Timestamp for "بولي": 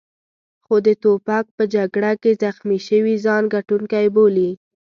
4.15-4.49